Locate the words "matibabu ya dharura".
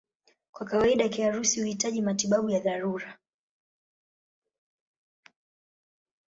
2.01-3.17